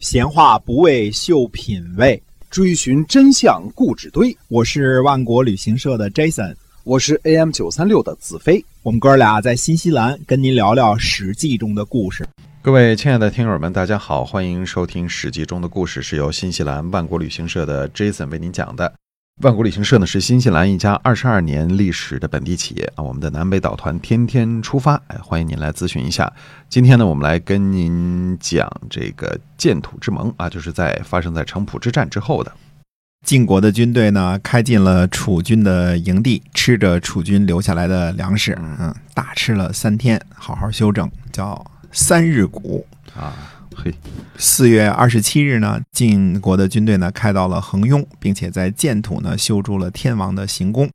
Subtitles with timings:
[0.00, 4.36] 闲话不为秀品味，追寻真相故纸堆。
[4.46, 8.64] 我是万国旅行社的 Jason，我是 AM 九三六的子飞。
[8.84, 12.24] 我们哥俩在新西兰跟您聊聊《史记》中的故事。
[12.62, 18.94] 各位亲爱的听友们，大家好，欢迎收听《史记》中的故事，是由新西兰万国旅行社的 Jason 为您讲的。
[19.42, 26.32] 万国旅行社呢是新西兰一家二十二年历史的本地企业啊，我们的南北岛团天天出发，哎，欢迎您来咨询一下。
[26.68, 32.52] 今天呢，我们来跟您讲这个建土之盟啊，就是在发生在城濮之战之后的
[33.24, 42.84] 晋国的军队呢，开进了楚军的营地，吃着楚军留下来的粮食，嗯，大吃了三天，好好休整，叫三日谷
[43.16, 43.32] 啊。
[43.80, 43.94] 嘿，
[44.36, 50.90] 四月二十七日呢，晋国的军队呢开到了横雍，并且在建土呢修筑了天王的行宫。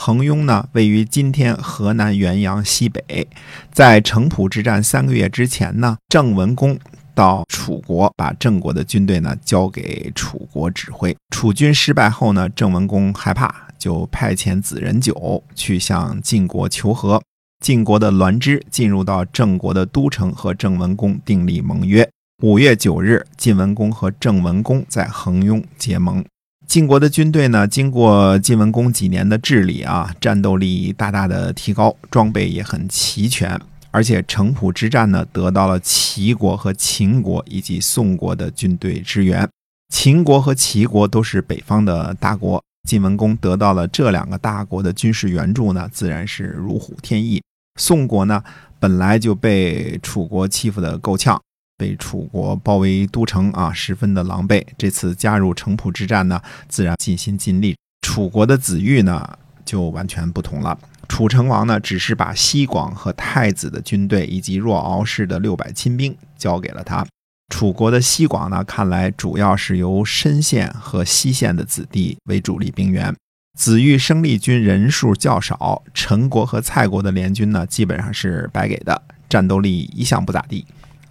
[0.00, 3.26] 横雍呢位于今天河南原阳西北。
[3.72, 6.78] 在城濮之战三个月之前呢，郑文公
[7.12, 11.16] 到楚国，把郑国的军队呢交给楚国指挥。
[11.34, 17.20] 楚军失败后呢，郑文公害怕，就派遣子人九去向晋国求和。
[17.58, 22.08] 晋国的栾枝进入到郑国的都城，和郑文公订立盟约。
[22.40, 26.24] 五月九日，晋文公和郑文公在横雍结盟。
[26.68, 39.48] 晋国的军队呢，经过晋文公几年的治理啊，战斗力大大的提高，装备也很齐全，而且城濮之战呢，得到了齐国和秦国以及宋国的军队支援。
[39.92, 47.42] 秦国和齐国都是北方的大国，晋文公得到了这两个大国的军事援助呢，自然是如虎添翼。
[47.80, 48.44] 宋国呢，
[48.78, 51.40] 本来就被楚国欺负的够呛。
[51.78, 54.62] 被楚国包围都城啊，十分的狼狈。
[54.76, 57.76] 这次加入城濮之战呢，自然尽心尽力。
[58.02, 60.76] 楚国的子玉呢，就完全不同了。
[61.08, 67.06] 楚成王呢，只是把西广和太子的军队以及若敖氏的六百亲兵交给了他。
[67.54, 73.14] 楚国的西广呢，看来主要是由申县和西县的子弟为主力兵员。
[73.58, 80.64] 子玉生力军人数较少，陈国和蔡国的联军呢，基本上是白给的，战斗力一向不咋地。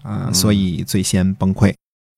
[0.07, 1.73] 嗯，所以最先崩溃。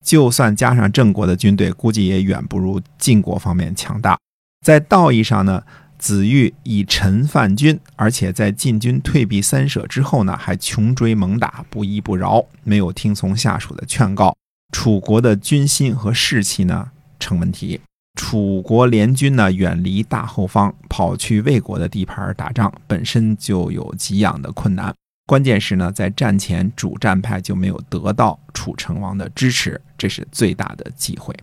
[0.05, 4.17] 就算加上郑国的军队，估计也远不如晋国方面强大。
[4.66, 5.63] 在道义上呢，
[5.97, 14.35] 子玉以臣犯君，而且在晋军退避三舍之后呢，还穷追猛打，不依不饶，没有听从下属的劝告。
[14.71, 17.81] 楚国的军心和士气呢成问题。
[18.16, 24.94] 楚国联军呢远离大后方，跑去魏国的地盘打仗，本身就有给养的困难。
[25.29, 31.35] 关键是呢，在战前主战派就没有得到楚成王的支持，这是最大的忌讳。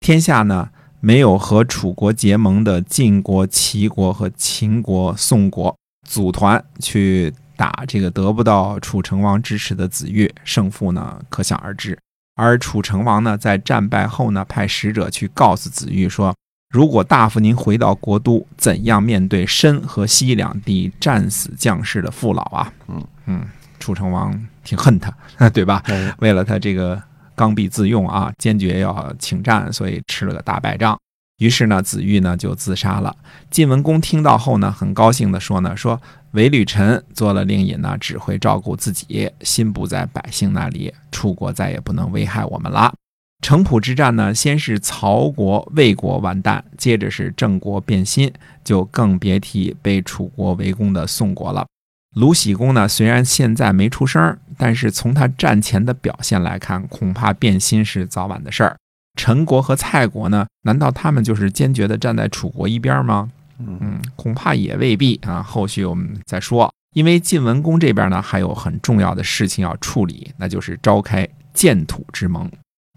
[0.00, 0.68] 天下呢，
[1.00, 5.74] 没有和楚国结盟的晋国、齐国和秦国、宋国
[6.06, 11.98] 组团去打这个得不到楚成王支持的子玉，胜负呢可想而知。
[12.34, 16.34] 而楚成王呢，在战败后呢，派使者去告诉子玉说。
[16.70, 22.72] 如果大夫您回到国都，怎样面对申和西两地战死将士的父老啊？
[22.86, 23.44] 嗯嗯，
[23.80, 24.32] 楚成王
[24.62, 25.12] 挺恨他，
[25.50, 25.82] 对吧？
[26.20, 27.02] 为了他这个
[27.34, 30.96] 刚愎自用啊，坚决要请战，所以吃了个大败仗。
[31.38, 33.16] 于是呢，子玉呢就自杀了。
[33.50, 36.00] 晋文公听到后呢，很高兴地说呢：“说
[36.32, 42.94] 韦履臣做了令尹呢，只会照顾自己，心不在百姓那里，楚国再也不能危害我们了。”
[43.42, 51.66] 城濮之战呢，先是曹国、魏国完蛋，接着是郑国变心，就更别提被楚国围攻的宋国了。
[52.16, 58.76] 鲁僖公呢，虽然现在没出声，但是从他战前的表现来看，恐怕变心是早晚的事儿。
[59.16, 63.30] 陈国和蔡国呢，难道他们就是坚决的站在楚国一边吗？
[63.58, 65.42] 嗯，恐怕也未必啊。
[65.42, 66.72] 后续我们再说。
[66.94, 72.50] 因为晋文公这边呢，还有很重要的事情要处理，那就是召开建土之盟。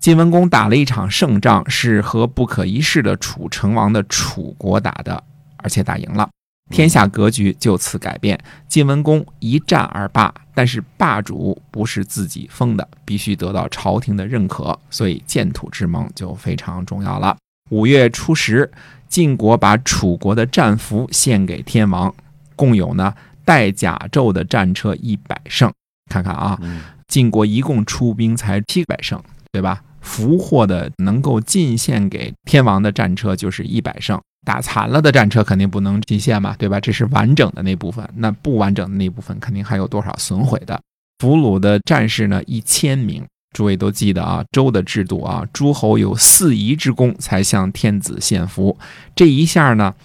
[0.03, 5.24] 晋文公打了一场胜仗，是和不可一世的楚成王的楚国打的，
[5.56, 6.30] 而且打赢了，
[6.69, 8.38] 天下格局就此改变。
[8.68, 17.38] 晋文公一战而霸，但是霸主不是自己封的，必须得到朝廷的认可，所以建土之盟就非常重要了。
[17.70, 18.70] 五月初十，
[19.08, 22.14] 晋国把楚国的战俘献给天王，
[22.58, 23.14] 共有呢
[23.46, 25.72] 带甲胄的战车一百乘。
[26.11, 26.59] 看看啊，
[27.08, 29.23] 晋国一共出兵才七百乘，
[29.53, 29.82] 对吧？
[30.03, 36.79] 俘获的能够进献给天王的战车就是一百乘，打残了的战车肯定不能进献嘛，对吧？
[36.79, 40.79] 这是完整的那部分，那不完整的那部分肯定还有多少损毁的。
[41.20, 48.78] 俘虏的战士呢一千名，诸位都记得啊，周的制度啊，诸侯有四夷之功才向天子献俘，
[49.16, 49.96] 这一下呢，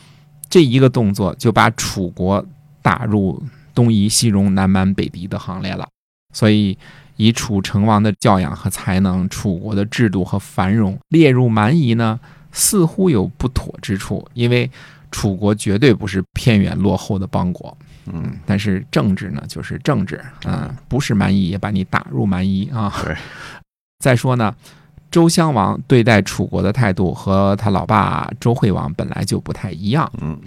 [0.49, 2.47] 这一个动作就把楚国
[2.81, 3.43] 打入
[3.75, 5.89] 东夷、西戎、南蛮、北狄的行列了，
[6.33, 6.79] 所以。
[7.19, 12.19] 以楚成王的教养和才能、楚国的制度和繁荣列入蛮夷呢，
[12.53, 14.71] 似乎有不妥之处，因为
[15.11, 17.77] 楚国绝对不是偏远落后的邦国。
[18.07, 22.91] 嗯，但是政治呢，就是政治，嗯，不是蛮夷也把你打入蛮夷啊。
[23.05, 23.15] 对。
[23.99, 24.55] 再说呢，
[25.11, 30.11] 周襄王对待楚国的态度和他老爸周惠王本来就不太一样。
[30.21, 30.39] 嗯，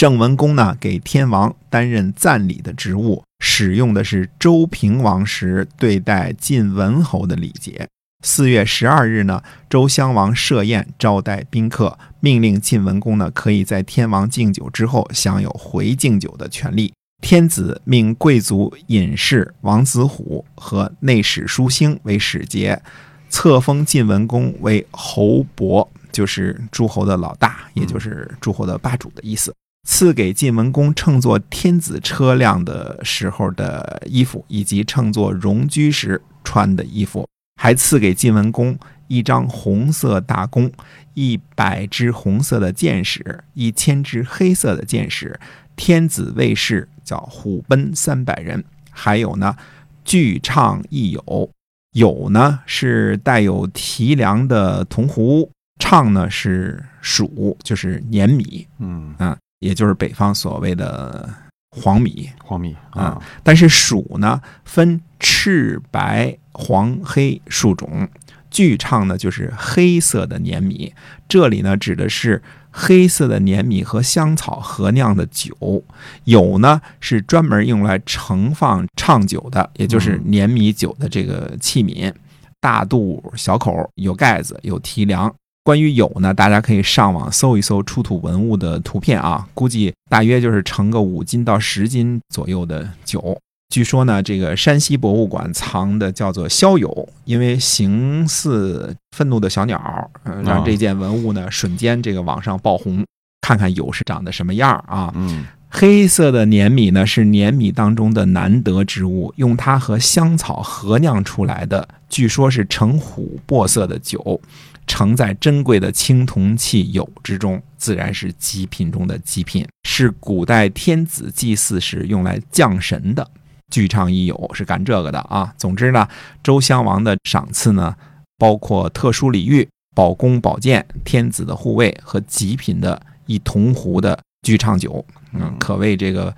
[0.00, 7.86] 郑文公呢，给天王担任赞礼的职务，使用的是周平王时对待晋文侯的礼节。
[8.24, 16.94] 四月十二日呢，周襄王设宴招待宾客，命令晋文公呢，可以在天王敬酒之后享有回敬酒的权利。
[17.20, 22.80] 天子命贵族隐士王子虎和内史书兴为使节，
[23.28, 29.54] 册封晋文公为侯伯，就是诸侯的老大，也就是诸侯的霸主的意思。
[29.90, 37.28] 赐给晋文公乘坐天子车辆的时候的衣服，以及乘坐戎居时穿的衣服，
[37.60, 38.78] 还赐给晋文公
[39.08, 40.70] 一张红色大弓、
[41.14, 45.38] 一百支红色的箭矢、一千支黑色的箭矢。
[45.74, 49.56] 天子卫士叫虎贲三百人，还有呢，
[50.04, 51.50] 巨唱亦有，
[51.94, 55.50] 有呢是带有提梁的铜壶，
[55.80, 61.32] 唱呢是黍，就是碾米，嗯啊，也就是北方所谓的
[61.70, 63.22] 黄米黄米啊。
[63.42, 68.08] 但是黍呢分赤白黄黑数种，
[68.50, 70.92] 巨唱呢就是黑色的黏米，
[71.28, 72.42] 这里呢指的是。
[72.72, 75.82] 黑色的黏米和香草合酿的酒，
[76.22, 82.14] 有呢是专门用来盛放畅酒的，也就是黏米酒的这个器皿，
[82.60, 85.34] 大肚小口，有盖子，有提梁。
[85.70, 93.38] 关于有呢，大家可以上网搜一搜出土文物的图片啊，估计大约就是盛个五斤到十斤左右的酒。
[93.72, 103.04] 据说呢，这个山西博物馆藏的叫做肖友，因为形似愤怒的小鸟，嗯，让这件文物呢瞬间这个网上爆红。
[103.40, 105.12] 看看友是长得什么样啊？
[105.14, 114.40] 嗯，黑色的粘米呢是粘米当中的难得之物，用它和香草合酿出来的，据说是呈琥珀色的酒，
[114.88, 123.30] 盛在珍贵的青铜器釉之中，自然是极品中的极品，是古代天子祭祀时用来降神的。
[123.70, 125.54] 剧唱亦有是干这个的啊。
[125.56, 126.06] 总之呢，
[126.42, 127.94] 周襄王的赏赐呢，
[128.36, 136.34] 包括特殊礼遇、宝弓宝剑、天子的护卫和极品的一铜壶的剧唱酒，嗯，可谓这个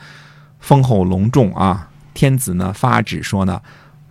[0.61, 1.89] 丰厚隆重啊。
[2.15, 3.61] 天子呢发旨说呢，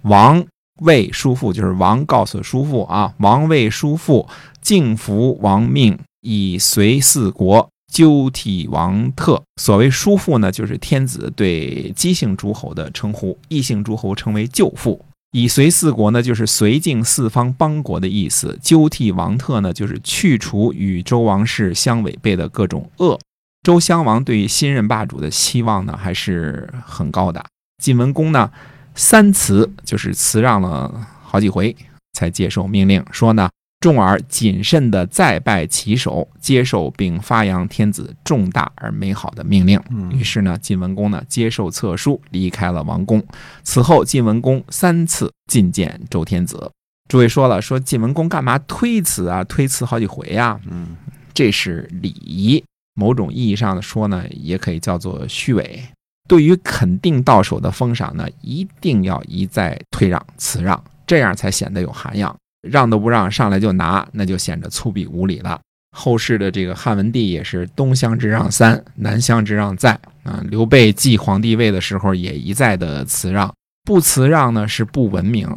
[0.04, 0.44] 王
[0.82, 4.28] 魏叔父就是王告诉叔父啊，王魏叔父
[4.62, 7.70] 敬服王命，以随四国。
[7.92, 15.04] 鸠替王特，所谓叔父呢，就是天子对姬姓诸侯的称呼；异姓诸侯称为舅父。
[15.34, 18.58] 以随四国呢，就是绥靖四方邦国的意思。
[18.62, 23.20] 鸠替王特呢，就是去除与周王室相违背的各种恶。
[23.64, 27.46] 周襄王对于新任霸主的期望呢，还是很高的。
[27.82, 28.52] 晋文公呢，
[28.96, 31.76] 三辞就是辞让了好几回，
[32.14, 33.50] 才接受命令，说呢。
[33.80, 39.82] 重而谨慎地再拜其手，接受并发扬天子重大而美好的命令。
[40.12, 43.26] 于是呢，晋文公呢接受册书，离开了王宫。
[43.64, 46.70] 此后，晋文公三次觐见周天子。
[47.10, 49.44] 诸位说了，说晋文公干嘛推辞啊？
[49.46, 50.60] 推辞好几回呀？
[50.70, 50.96] 嗯，
[51.34, 52.64] 这是礼仪。
[52.94, 55.82] 某种意义上的说呢，也可以叫做虚伪。
[56.28, 62.34] 对于肯定到手的封赏呢，一定要一再退让辞让，这样才显得有涵养。
[62.62, 65.60] 让都不让，上来就拿，那就显得粗鄙无礼了。
[65.98, 69.92] 后世的这个汉文帝也是东乡之让三，南乡之让在
[70.24, 70.42] 啊。
[70.50, 73.52] 刘备继皇帝位的时候也一再的辞让，
[73.84, 75.50] 不辞让呢是不文明，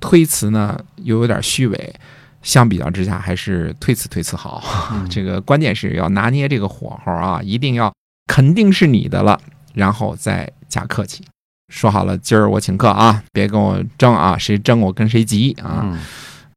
[0.00, 1.94] 推辞呢又有点虚伪。
[2.42, 4.62] 相比较之下，还是推辞推辞好。
[5.10, 7.92] 这个关键是要拿捏这个火候啊，一定要
[8.26, 9.40] 肯定是你的了，
[9.74, 11.24] 然后再加客气。
[11.68, 15.98] 说好了，今儿我请客啊，别跟我争啊，谁争我跟谁急啊。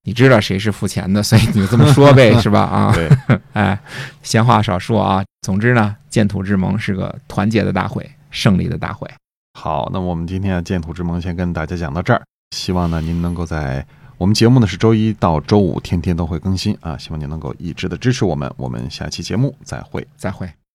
[0.05, 2.61] 你知道谁是付钱的，所以你就这么说呗， 是吧？
[2.61, 3.09] 啊，对，
[3.53, 3.79] 哎，
[4.21, 5.23] 闲话少说啊。
[5.43, 9.09] 总之呢，建土之盟是个团结的大会，胜利的大会。
[9.59, 12.21] 好，那我们今天的建土之盟先跟大家讲到这儿。
[12.55, 13.85] 希望呢，您能够在
[14.23, 18.49] 我们节目呢是周一到周五天天都会更新啊，希望您能够一直的支持我们。
[18.55, 20.62] 我们下期节目再会，再会。